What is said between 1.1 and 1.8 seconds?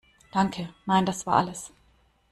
war alles.